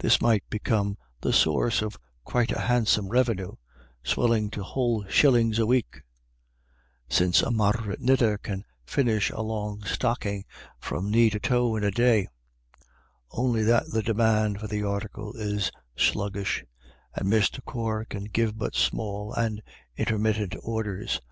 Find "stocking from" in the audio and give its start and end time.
9.84-11.10